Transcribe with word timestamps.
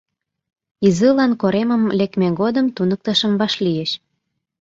Изылан 0.87 1.31
коремым 1.41 1.83
лекме 1.99 2.27
годым 2.39 2.65
туныктышым 2.75 3.33
вашлийыч. 3.41 3.91